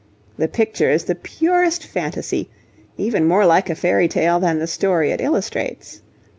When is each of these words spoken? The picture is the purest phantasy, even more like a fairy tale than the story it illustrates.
The 0.35 0.47
picture 0.47 0.89
is 0.89 1.03
the 1.03 1.13
purest 1.13 1.85
phantasy, 1.85 2.49
even 2.97 3.23
more 3.27 3.45
like 3.45 3.69
a 3.69 3.75
fairy 3.75 4.07
tale 4.07 4.39
than 4.39 4.57
the 4.57 4.65
story 4.65 5.11
it 5.11 5.21
illustrates. 5.21 6.01